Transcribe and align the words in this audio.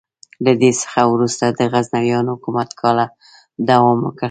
له 0.45 0.51
دې 0.61 0.71
څخه 0.81 1.01
وروسته 1.13 1.45
د 1.49 1.59
غزنویانو 1.71 2.31
حکومت 2.35 2.69
کاله 2.81 3.05
دوام 3.69 3.97
وکړ. 4.05 4.19